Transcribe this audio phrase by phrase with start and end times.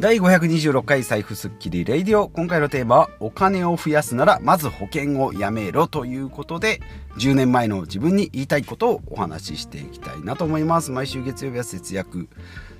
[0.00, 2.28] 第526回財布スッキリレイディオ。
[2.28, 6.80] 今回のテーマは、お金を増やすなら、まず保険をやめろということで、
[7.16, 10.92] 10年前の自分に言いたいことをお話ししていきたいなと思います。
[10.92, 12.28] 毎週月曜日は節約。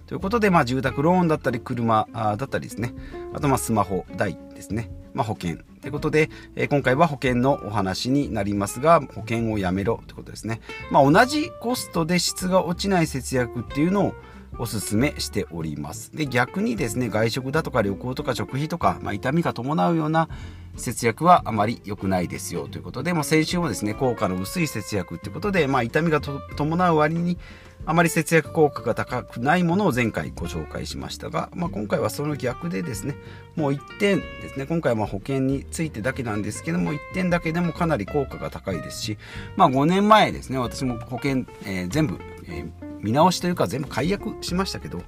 [0.07, 2.95] ということで、まあ、住宅ローンだったり、車だったりですね。
[3.35, 4.89] あと、まあ、スマホ代ですね。
[5.13, 5.57] まあ、保険。
[5.81, 10.61] ということで、えー、今回は保険のお話になりますが、保険をやめろということですね。
[10.93, 14.15] まあ、同じコストで質が落ちない節約っていうのを、
[14.59, 16.17] おすすめしております。
[16.17, 20.29] で逆にですね外食だとか旅行とか食費とか、まあ、痛みが伴うような
[20.77, 22.69] 節約はあまり良くないですよ。
[22.69, 27.39] ということで、まあ、先週もですね効果の薄い節約ってことで、まあ、痛みが伴う割に
[27.87, 33.17] あまり節約効果が高くないものを前回ご紹介しましたが、まあ、今回はその逆でですね
[33.57, 39.19] もう1点ですね今回は保険についてだけなんですけども1点だけでもかなり効果が高いですし、
[39.57, 45.03] まあ、5年前ですね私も保険、えー、全部、えー見直しというか全部解約しましたけど、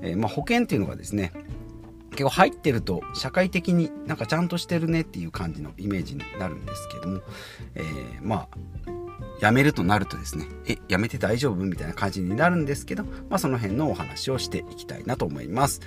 [0.00, 1.32] えー、まあ、保険っていうのがですね
[2.10, 7.20] 結構入ってると社会的になんかちゃんとしてるねっていう感じのイメージになるんですけども、
[7.74, 8.81] えー、まあ
[9.42, 15.80] 辞めるとなるとですね、え、辞めて大丈夫みたいな感じになるんですけど、まあその辺のお話をしていきたいなと思います。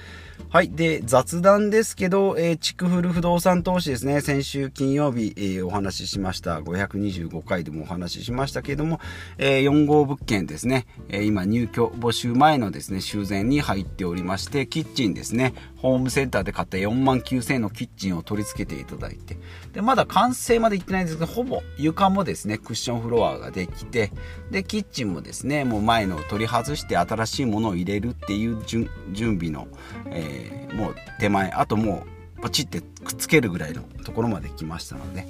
[0.50, 0.70] はい。
[0.70, 4.20] で、雑談ですけど、えー、チクフル不動産投資ですね。
[4.20, 6.60] 先週金曜日、えー、お話ししました。
[6.60, 9.00] 525回でもお話ししましたけれども、
[9.38, 10.86] えー、4号物件ですね。
[11.08, 15.54] え、今入居募集前のですね、修繕に入っておりまして、キッチンですね。
[15.78, 19.38] ホームセンターで買った4万9000円のキッチンを取り付けていただいて、
[19.72, 24.12] で、まだ完成まで行ってないんですけど、ほぼ床もですね、クッションフロアができて、
[24.52, 28.90] で、キッチンもですね、もう前のを取り外して新しいものを入れるっていう準
[29.38, 29.68] 備の、
[30.08, 32.06] えー、もう手前、あとも
[32.38, 35.26] う、ポチってくっつけるぐらいのところまで来ましたので、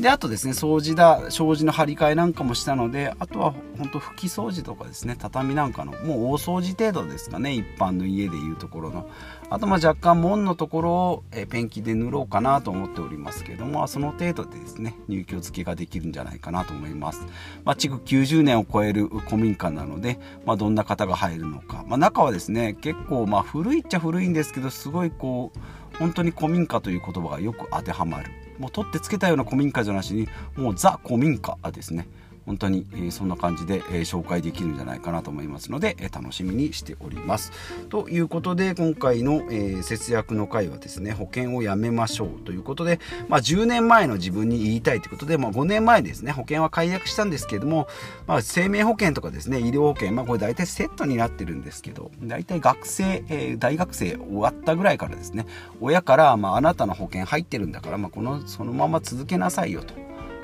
[0.00, 9.08] で、あとですね、掃除だ、障子の張り替えなんかもしたので、あとは本当拭き掃除とかですね、畳なんかの、もう大掃除程度ですかね、一般の家でいうところの。
[9.48, 17.22] あとまあ若干門のところを、ペンキで塗ろうかなと思っておりますけども、その程度でですね、入居付けができるんじゃないかなと思います。
[17.64, 21.84] まあ、築90年を超える古民家なので、まあ、どんな方が入るのか。
[21.86, 25.58] まあ、中はですね、結構まあ古いっちゃ古いんですけど、すごいこう、
[25.98, 28.30] 本当に古民家という言葉がよく当てはまる。
[28.58, 32.08] もう取ってつけたような古民家じゃなしにもうザ古民家ですね
[32.46, 37.52] 本当に、えー、そんな感じで、えー、紹介できるんじゃないかなと思いますので、えー、楽しみにしております。
[37.88, 47.88] ということで今回の、え節約の回はですね保険をやめましょうということで、まあ、10年前の自分に言いたいということで、まあ、5年前ですね保険は解約したんですけれども、
[48.26, 55.46] まあ、生命保険とかですね医療保険、まあ、これ大体セットになってるんですけど大体学生、え大学生終わったぐらいからですね
[55.80, 59.94] 親から、まあ、あなたの保険入ってるんだから、まあ、このそのまま続けなさいよと。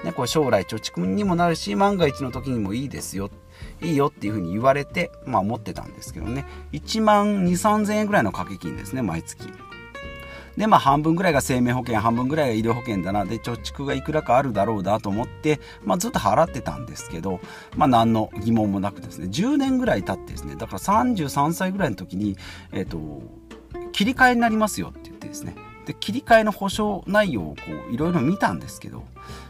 [0.04, 3.30] ね、これ将来貯蓄にもなるし万が一の時にもいいですよ
[3.80, 6.44] いいよっていうふうに言われて、まあ、思ってたんですけどね。
[6.72, 9.52] 1万2 3 0 0 0円ぐらいの掛け金ですね毎月。
[10.56, 13.24] でまあ半分ぐらいが生命保険半分ぐらいが医療保険だな。
[13.24, 17.40] で貯蓄がいくらかあるだろうなと思って、まあ、ずっと払ってたんですけど、
[17.76, 22.36] まあ、何の疑問もなくですね10年ぐらい経ってですねだから33歳ぐらいの時に、
[22.72, 23.22] えーと
[23.92, 25.54] 切り替えになりますよって言ってですね
[25.86, 27.56] で切り替えの保証内容を
[27.90, 29.04] いろいろ見たんですけど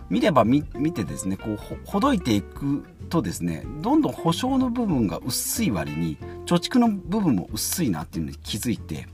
[0.08, 6.16] 見れば見てですねこうほどいていくとですねどんどん保証の部分が薄い割に
[6.46, 9.06] 貯蓄の部分も薄いなっていうのに気づいて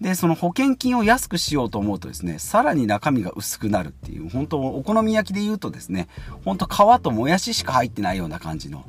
[0.00, 6.08] でその保険金を安くしようと思うとですねさらに中身が薄くなるっていう本当お好み焼きで言うとですね
[6.44, 8.84] 本当皮ともやししか入ってないような感じの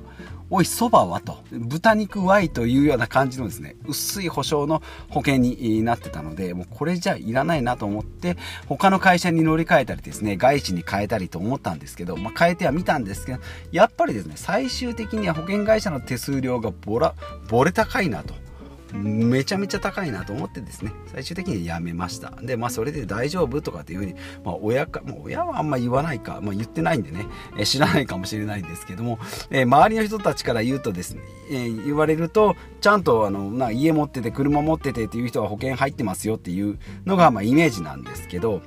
[0.50, 13.40] おい、そばはと、豚肉 Y というような感じのですね、薄い保証の保険になってたので、もうこれじゃいらないなと思って、他の会社に乗り換えたりですね、外資に変えたりと思ったんですけど、まあ、変えては見たんですけど、
[13.74, 17.13] やっぱりですね、最終的には保険会社の手数料がボラ、
[17.50, 18.47] ボレ高いなと。
[18.94, 20.94] めちゃめちゃ高いなと思ってですね。
[21.08, 22.31] 最終的にやめました。
[22.42, 27.28] でまあそれで大丈夫とかっていうふうに、まあ、親か、まあ、親はあんま言わないか、まあ、言ってないんでね、
[27.58, 38.62] えー、知らないかもしれないんですけども、えー、周りの人たちから言うとですね、えー、言われるとちゃんとあのな家持ってて車持っててっていう人は保険入ってますよっていうのがまあイメージなんですけど。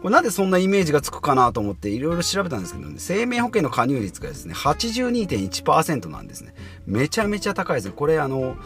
[0.00, 6.54] これなんでそんなイメージがつくかなと思っていろいろ調べたんですけど、ね、生命保険の加入率がですね82.1%なんですね。
[6.86, 8.56] めちゃめちゃ高いですこれあの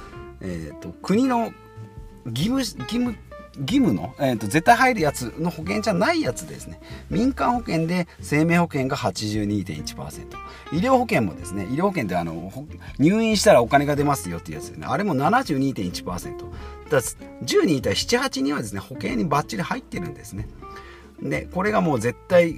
[0.44, 1.52] えーと、国の
[2.26, 3.16] 義務義務
[3.58, 6.80] 義務の、えーと、絶対入るやつの保険じゃないやつですね。
[7.08, 10.26] 民間保険で生命保険が82.1%
[10.72, 12.52] 医療保険もですね医療保険であの
[12.98, 14.86] 入院したらお金が出ますよっていうやつですね。
[14.88, 20.48] あれも72.1%だ10人いたら78人はですね保険にバッチリ入ってるんですね。
[21.22, 22.54] でこれがもう絶対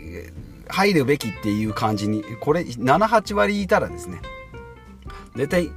[0.68, 4.20] 入るべきっていう感じにこれ78割いたらですね
[5.36, 5.70] 絶対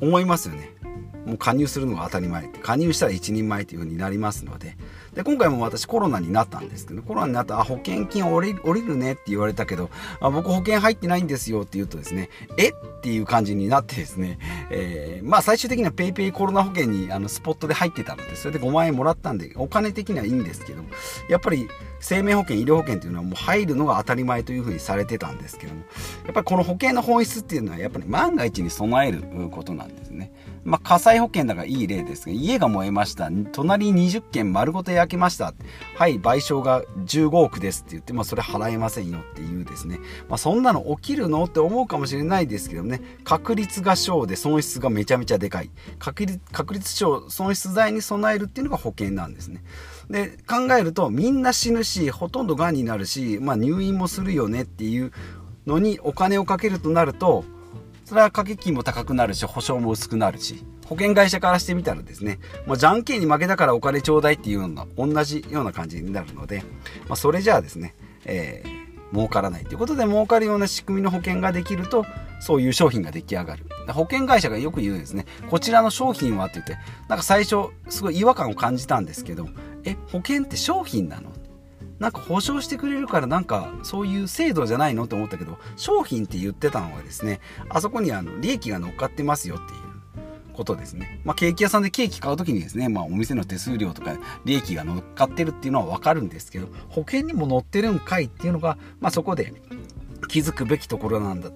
[0.00, 0.72] 思いますよね。
[1.28, 4.76] もう加入するのが当たり前加入したら一人前というふうになりますので
[5.14, 9.90] で今回も私コロナになったんですけどコロナになったあ保険金降り降りるねって言われたけど
[10.20, 12.72] あ僕保険入ってないんですよって言うとですねえっ
[13.02, 14.38] ていう感じになってですね、
[14.70, 20.82] えー、まあ最終的には PayPay コロナ保険にあのスポットで入ってたのでそれで5万円もらったんでお金的にはいいんですけど
[21.28, 21.68] やっぱり
[22.00, 25.80] 生命保険医療保険というのはもう入るのが当たり前というふうにされてたんですけども
[26.26, 30.32] やっぱりこの保険の本質っていうのはやっぱり万が一に備えることなんですね。
[30.64, 33.30] まあ、火災保険だからいい例ですが、家が燃えました。
[33.52, 35.54] 隣20軒丸ごと焼けました。
[35.96, 39.98] はい、賠償が15億ですって言って、まあ、それ払えませんよっていうですね。
[40.28, 45.70] まあ、そんなの起きるのって思うかもしれないですけどね、確率が小で損失がめちゃめちゃでかい。
[45.98, 49.62] 確率、確率小、損失剤に備えるっていうのが保険なんですね。
[50.10, 55.12] で、考えると、みんな死ぬし、ほとんど癌になるし、まあ、入院もするよねっていう
[55.66, 57.44] のにお金をかけるとなると、
[58.08, 66.62] それは掛け金も高くなるし、保証も薄くなるし、保険会社からしてみたらですね、もうじゃんけんに負けたからお金ちょうだいっていうのが同じような感じになるので、
[67.06, 67.94] まあ、それじゃあですね、
[68.24, 72.06] えー、儲からないということで儲かるような仕組みの保険ができると、
[72.40, 73.66] そういう商品が出来上がる。
[73.88, 76.78] 保険会社がよく言うんですね、こちらの商品はって言って、
[77.08, 79.50] なんか最初すごい違和感を感じたんですけど、
[79.84, 81.30] え、保険って商品なの？
[81.98, 89.88] なんか保証してくれるからなんかそういう制度じゃないのと思ったけど商品って言ってたのはですねあそこにあの利益が乗っかってますよっていう
[90.58, 91.20] ことですね。
[91.24, 99.54] まあ、ケーキ屋さんでケーキ買う時にですね、まあ、お店の手数料とか利益が乗っかってるっていうのはわかるんですけど保険にも乗ってるんかいっていうのが、まあ、そこで
[100.26, 101.50] 気づくべきところなんだ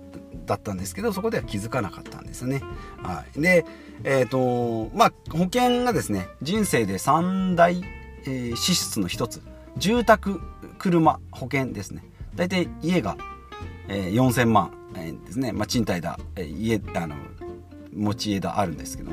[0.47, 2.63] だったんですけどそこでは気づかなかったんですね。
[3.03, 3.65] はい、で、
[4.05, 7.83] えっ、ー、とまあ、保険がですね人生で3大、
[8.25, 9.41] えー、支出の一つ
[9.77, 10.41] 住宅
[10.79, 12.05] 車保険ですね。
[12.35, 13.17] 大体家が、
[13.89, 17.17] えー、4000万円ですね、まあ、賃貸だ、えー、家あの
[17.95, 19.13] 持ち家だあるんですけど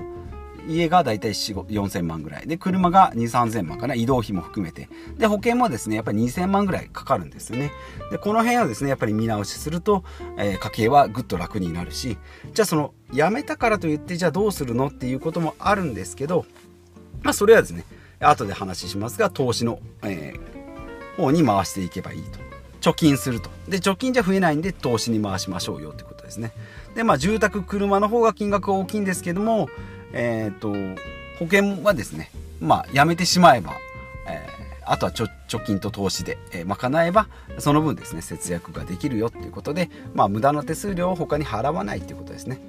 [0.67, 2.47] 家が大体4000万ぐらい。
[2.47, 3.95] で車が2 3 0 0 0万かな。
[3.95, 4.87] 移動費も含めて。
[5.17, 7.71] で保険もですねやっぱり2000万ぐらいかかるんですよね。
[8.11, 10.03] でこの辺はですねやっぱり見直しすると、
[10.37, 12.17] えー、家計はぐっと楽になるし。
[12.53, 14.87] じゃあその辞めたからといってじゃあどうするの？
[14.87, 16.45] っていうこともあるんですけど
[17.23, 17.83] まあそれはですね
[18.19, 20.39] 後で話しますが投資の、えー、
[21.17, 22.39] 方に回していけばいいと。
[22.81, 23.49] 貯金すると。
[23.67, 26.51] で貯金じゃ増えないんで投資に回しましょうよってことですね。
[26.95, 29.69] でまあ住宅車の方が金額が大きいんですけども
[30.13, 30.71] えっ、ー、と
[31.39, 33.77] 保険はですねまあやめてしまえば、
[34.27, 35.29] えー、あとは貯
[35.65, 37.27] 金と投資で、えー、賄えば
[37.57, 42.59] その分ですね節約ができるよっていうことでまあ無駄な手数料を他に払わないっていうことですね。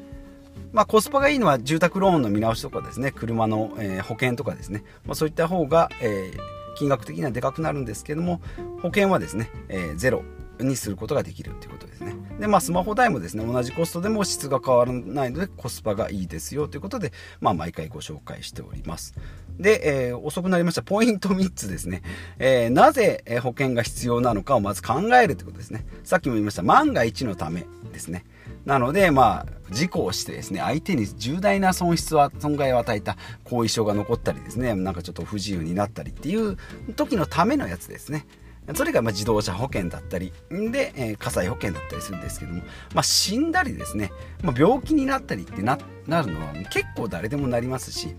[0.72, 6.38] まあ、コスパがいいのは住宅ローンの見直しとかですね車の、えー、保険とかですね、まあ、そういった方が、えー、
[6.76, 8.40] 金額的にはでかくなるんですけども
[8.82, 10.22] 保険はですね、えー、ゼロ
[10.64, 12.14] にすることができるということですね。
[12.38, 19.14] でまあスマホ代もですね同じコストでも質が変わらないのでコスパがいいですよということで、まあ、毎回ご紹介しております。
[19.58, 20.82] で、えー、遅くなりました。
[20.82, 22.02] ポイント3つですね、
[22.38, 25.84] えー、なぜ保険が必要なのかをまず考えるということですね。
[26.04, 26.62] さっきも言いました。
[26.62, 28.24] 万が一のためですね。
[28.70, 36.56] なので、まあ、事故をしてですね、相手に重大な損失は、損害を与えた後遺症が残ったりですね、なんかちょっと不自由になったりっていう
[36.94, 38.26] 時のためのやつですね。
[38.74, 42.62] それがま自動車保険だったり、で、えー、火災保険だったりするんですけども、
[42.94, 44.12] まあ、死んだりですね、
[44.44, 48.14] まあ、病気になったりってなるのは結構誰でもなりますし、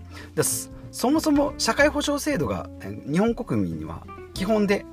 [0.90, 2.68] そもそも社会保障制度が
[3.10, 4.84] 日本国民には基本で、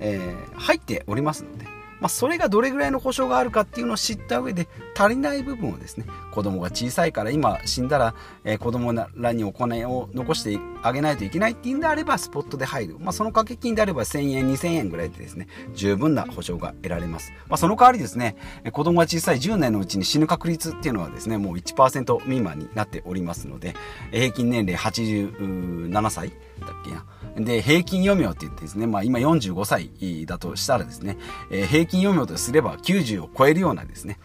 [0.00, 1.72] えー、入っておりますので、
[2.04, 18.36] まあ、それがどれぐらいの保証があるかっていうのを知った上で足りない部分をですね子供が小さいから今死んだら、えー、子供らにお金を残してあげないといけないっていうんであればスポットで入る、まあ、その掛け金であれば1000円2000円ぐらいでですね十分な保証が得られます、まあ、その代わりですね
[18.70, 23.74] 子供が小さい10年のうちに死ぬ確率っていうのはですねもう1%未満になっておりますので
[24.10, 27.04] 平均年齢87歳だっけな
[27.36, 31.16] で、平均余命って言ってですね、まあ今45歳だとしたらですね、
[31.50, 34.18] えー、平均余命とすれば90を超えるようなですね、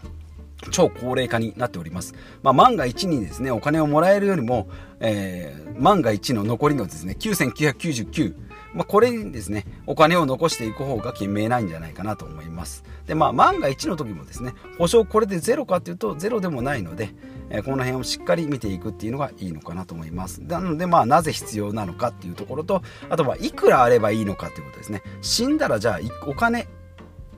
[0.70, 2.14] 超高齢化になっております。
[2.42, 4.68] まあ、万が一にですね、お金をもらえるよりも、
[5.00, 8.34] えー、万が一の残りのですね、9999、
[8.74, 12.84] まあ、これにですね、お金を残していく方が賢明ないんじゃないかなと思います。
[13.06, 17.10] で、まあ、万が一の時もですね、保証これでゼロかっていうと、ゼロでもないので、
[17.50, 20.38] えこの辺をしっかり見ていくっていうのがいいのかなと思います。
[20.38, 25.02] なので、まあ、なぜ必要なのかっていうところと、あとは、いくらあればいいのかっていうことですね。
[25.20, 26.68] 死んだら、じゃあ、お金、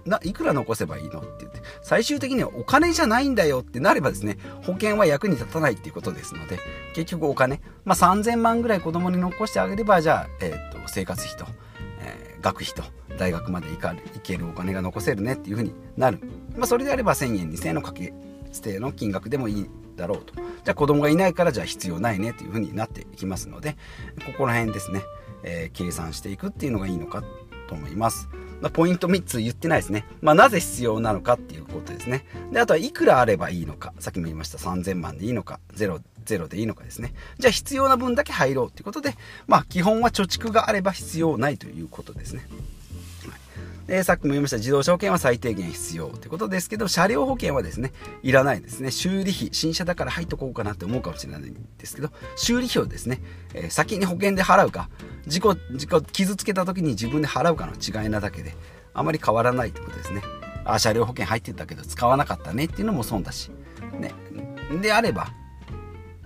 [0.04, 6.58] ないくら残せばいいのって言って、最終的にはお金じゃないんだよってなればですね、保険は役に立たないっていうことですので、
[6.94, 11.46] 結局お金、まあ、3000万ぐらい子供に残してあげれば、じゃあ、えー、と、生活費と、
[12.00, 12.82] えー、学費と、
[13.18, 16.20] 大学まで行か行けるお金が残せるねっていうふうになる。
[16.56, 18.12] まあ、それであれば1000円、2000円の掛け
[18.52, 23.76] ステの金額でもいいだろうとじゃあ子供がいないからじゃあ必要ないねというふうになっていきますので
[24.26, 25.02] ここら辺ですね、
[25.42, 27.22] えー、計算していくっていうのがいいのか
[27.68, 28.28] と思います。
[28.62, 30.06] まあ、ポイント3つ言ってないですね。
[30.20, 32.24] まあ、なぜ必要なのかっていうことですね。
[32.52, 33.92] で、あとはいくらあればいいのか。
[33.98, 35.98] さっきも言いました3000万でいいのか、0
[36.38, 37.12] ロ、でいいのかですね。
[37.38, 39.16] じゃあ必要な分だけ入ろうということで、
[39.48, 42.46] まあ、基本は貯蓄があれば必要ないということですね。
[43.86, 48.90] でさっきも言いました自動車保険は最低限必要ということですけど車両保険はですねいらないですね。
[48.90, 53.20] 修理費新車だから入っとこうかなって思うかもしれないんですけど修理費をですね、
[53.54, 54.88] え、先に保険で払うか
[55.26, 58.54] 事故事故傷つけた時に自分で払うかの違いなだけで
[58.94, 60.22] あまり変わらないということですね。
[60.64, 63.50] あ車両保険入ってたけど使わなかったねっていうのも損だし。
[63.98, 64.12] ね。
[64.80, 65.28] であれば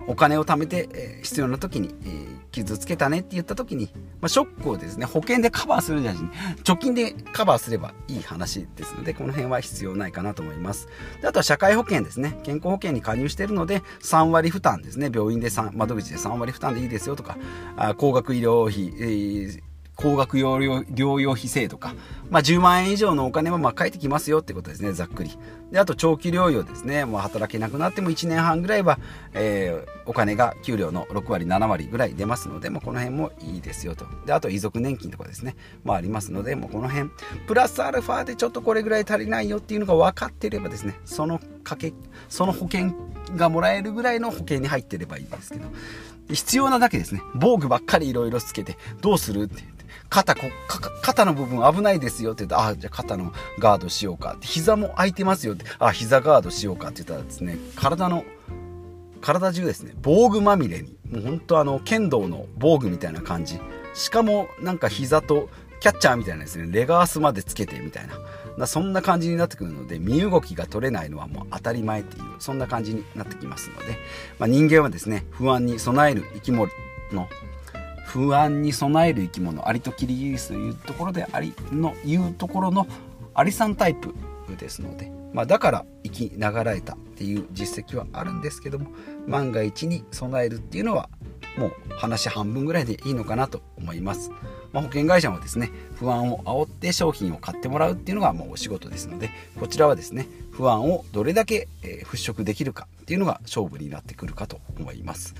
[0.07, 3.89] お金を貯めて、え、必要な時に、え、傷つけたねって言った時に、
[4.21, 10.87] まあ、ショックをですね、保険でカバーするんじゃなくて、貯金でカバーすればいい話ですので、この辺は必要ないかなと思います。
[11.21, 12.39] であとは社会保険ですね。
[12.43, 15.11] 健康保険に加入しているので、3割負担ですね。
[15.13, 17.37] 病院で3、窓口で3割負担でいいですよとか、
[17.75, 21.95] あ高額医療費、えー高額療養療養費制度か、
[22.29, 25.31] まあ、10万円以上のお金はまあ返ってきますよってことですね、ざっくり。
[25.71, 28.99] で、あと長期療養ですね、もう働けなくなっても1年半ぐらいは、
[29.33, 34.05] えー、お金が給料の6割、7割ぐらい出ますので、もうこの辺もいいですよと。
[34.25, 37.09] で、あと遺族年金とかですね、もありますので、もうこの辺、
[37.47, 41.93] プラスアルファでちょっとこれぐらい足りないよっていうのが分かってればですね、そのかけ、
[42.29, 42.93] その保険
[43.35, 45.65] がもらえるぐらいの保険に入ってればいいんですけど、
[46.29, 49.63] 必要なだけですね、防具ばっかりいろいろつけて、どうするって
[50.09, 50.41] 肩こ
[51.01, 54.47] 肩の部分危ないですよって言ってあじゃあ肩のガードしようかって。
[54.47, 58.23] 膝も空いてますよってあ膝ガードしようかって言ったらですね体の
[59.21, 63.59] 体中ですね防具まみれにもう本当あの剣道の防具みたいな感じ。
[63.93, 65.49] しかもなんか膝と
[65.79, 68.15] キャッチャーみたいなですねレガースまでつけてみたいな。
[68.65, 73.97] そんな感じになってくるので身動きが取れないのはもう当たり前っていうそんな感じになってきますので、
[74.39, 76.71] まあ、人間はですね不安に備える生き物
[77.11, 77.29] の
[78.07, 82.87] 不安に備える生き物アリとキリギリスというところでアリのいうところの
[83.35, 84.15] アリさんタイプ
[84.57, 88.91] ですので、まあ、だから生きながらえたっていう実績はあるんですけども
[89.27, 91.09] 万が一に備えるっていうのは
[91.57, 94.31] もう話半分ぐらいでいいのかなと思います。
[94.73, 99.29] まあ、保険会社もですね不安を煽って商品を買ってもらうっていうのがもうお仕事ですので
[99.59, 105.35] こちらはですね不安をどれだけ、払拭できるかっていうのが勝負になってくるかと思います。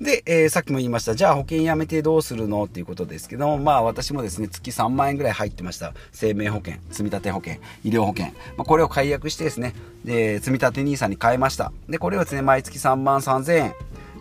[0.00, 5.92] で、えー、さっきも言いました、じゃあ保険やめてどうするのっていうことですけども、まあ私もですね、月3万円ぐらい入ってました。
[6.12, 8.26] 生命保険、積立保険、医療保険。
[8.56, 11.72] まあ、これを解約してですね、で、積立 NISA に変えました。
[11.88, 13.74] で、これをですね、毎月3万3000円、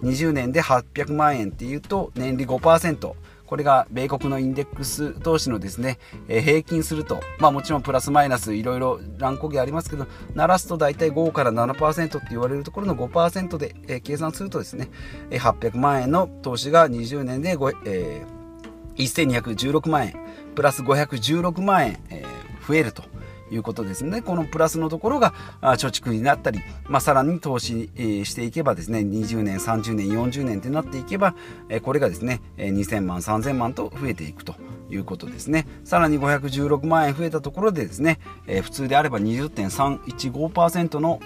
[0.04, 3.14] 20年で800万円っていうと、年利5%。
[3.52, 14.90] これが米国のインデックス投資のですね、えー、平均すると、まあもちろんプラスマイナスいろいろ乱高下ありますけど、鳴らすと大体5から7%って言われるところの5%で、えー、計算するとですね、
[15.32, 20.16] え、800万円の投資が20年で5、えー、1216万円、
[20.56, 23.04] プラス516万円、えー、増えると。
[23.52, 24.22] いうことですね。
[24.22, 27.90] このプラスのところが貯蓄になったり、まあ、さらに投資、
[28.24, 31.36] していけばですね、20年、30年、40年ってなっていけば、
[31.84, 34.56] これがですね、2000万、3000万と増えていくと
[34.90, 35.68] いうことですね。
[35.84, 38.20] さらに516万円増えたところでですね、
[38.64, 41.20] 普通であれば20.315%の、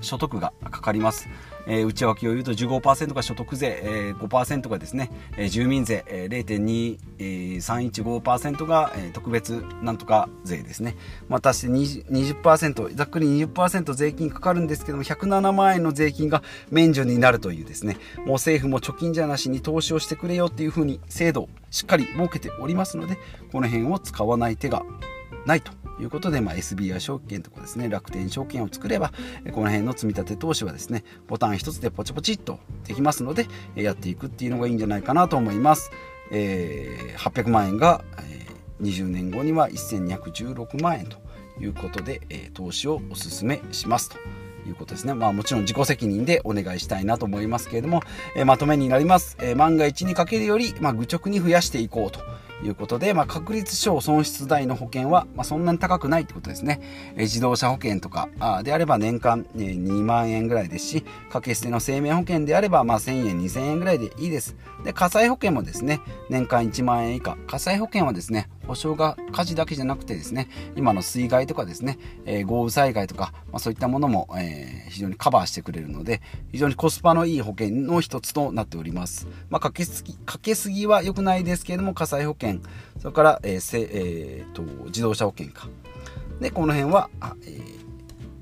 [0.00, 1.28] 所得がかかります。
[1.66, 6.44] えー、内訳を言うと15%が所得税、えー、5%がですね、えー、住民税、えー、
[7.18, 10.96] 0.2315%が、えー、特別なんとか税ですね。
[11.28, 23.18] またして 20%, 20%ざっくり20%税金かかるんですけども107万円の税金が免除になるというですねもう政府も貯金じゃなしに投資をしてくれよっていうふうに制度をしっかり設けておりますので
[23.52, 24.82] この辺を使わない手が
[25.46, 29.12] ないということで、まあ、SBI 証券とかですね楽天証券を作れば
[29.52, 35.90] この辺の積み立て投資はですねボタン一つでポチポチっとできますのでやっていくっていうのがいいんじゃないかなと思います、
[36.32, 38.46] えー、800万円が、え、
[38.82, 41.18] 20年後には1216万円と
[41.60, 44.18] いうことで、え、投資をお勧めしますと
[44.66, 45.14] いうことですね。
[45.14, 48.02] まあもちろん自己責任でお願いしたいなと思いますけれども、
[48.36, 49.36] え、まとめになります。
[49.40, 52.20] え、万が一にかけるより、まあ、愚直に増やしていこうと
[52.64, 56.80] いうことで、まあ、確率証損失代の保険は、まあ、そんなに高くないってことですね。
[57.16, 64.56] え自動車保険とかあであれば年間、え2万円ぐらいですし、掛け捨ての生命保険であれば、まあ、1000円、2000円ぐらいでいいです。
[64.84, 67.36] で、火災保険もですね、年間1万円以下。
[67.46, 79.26] 火災保険はですね、保証が火事だけじゃなくてですね、今の水害とかですね、えー、豪雨災害とか、まあ、そういったものも、えー、非常にカバーしてくれるので、非常にコスパのいい保険の一つとなっております。
[79.50, 82.60] まあ、かけすぎ、かけすぎは良くないですけれども、火災保険、
[83.00, 85.68] それから、えーせえーと、自動車保険か。
[86.40, 87.10] で、この辺は、
[87.42, 87.83] えー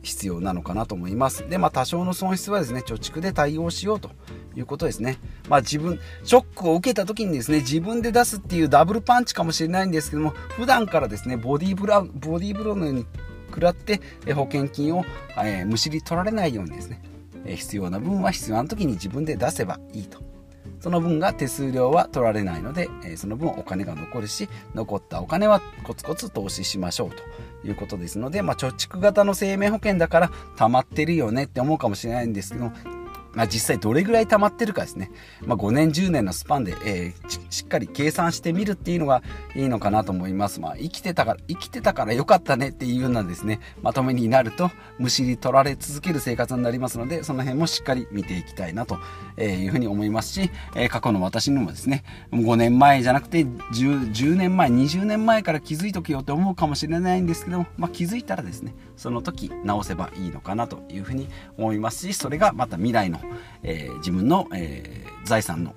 [0.03, 1.49] 必要なのかなと思います。
[1.49, 4.11] で、まあ、多少の損失はですね、貯蓄で対応しようと
[4.57, 5.19] いうことですね。
[5.49, 13.07] まあ、自分、ショックを受けた時にですね、自分で出すっていうダブルパンチかもしれないんですけども、普段からですね、ボディーブラ、ボディブローのように
[13.49, 14.01] 食らって、
[14.35, 15.05] 保険金を、
[15.37, 17.01] えー、むしり取られないようにですね、
[17.47, 20.32] 必要な分は必要な時に自分で出せばいいと。
[20.83, 27.23] その分が手数料は取られないので、えその分お金が残るし、残ったお金はコツコツ投資しましょうと
[27.65, 32.73] いうことですので、まあ、貯蓄型の生命保険だから溜まってるよねって思うかもしれないんですけど、
[33.35, 35.11] まあ、実際どれぐらい溜まってるかですね、
[35.47, 39.23] まあ、5年10年のスパンで、えー、しっかり計算してみるっていうのが
[39.55, 48.99] いいのかなと思います、まあ、生きてたから生きてたからよかったねっていうようなですねまとめになるとむしり取られ続ける生活になりますのでその辺もしっかり見ていきたいなと
[49.39, 63.22] いうふうに思いますし、えー、過去の私にもですね5年前じゃなくて 10, 10年前20年前から気づいとけよって思うかもしれないんですけども、まあ、気づいたらですねその時直せばいいのかなというふうに思いますしそれがまた未来の
[63.62, 65.75] えー、自分の、えー、財産の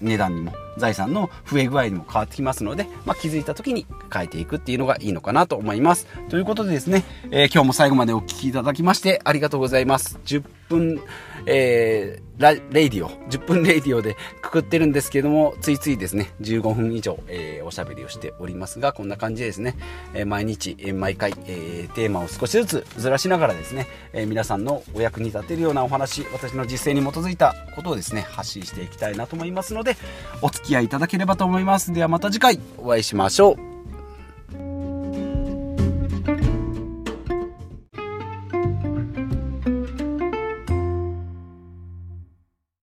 [0.00, 6.06] 値段にも財産の増え具合にも変わってきますので、まあ、気づいた時に変えていくっていうのがいいのかなと思います。
[6.28, 10.18] ということでですね、えー、今日も最後までお聴きいただきましてありがとうございます。
[10.24, 11.02] 10分、
[11.46, 19.76] えー radio、10分レイディオでくくってるんですけども、ついついですね、15分以上、えー、おしゃべりをしておりますが、こんな感じでですね、
[20.14, 29.96] え、毎日、え、毎回、えテーマを少しずつずらしながらですね、え皆さんのお役に立てるようなお話、私の実践に基づいたことをですね、発信していきたいなと思いますので、
[30.40, 31.92] お付き合いいただければと思います。
[31.92, 33.71] ではまた次回お会いしましょう。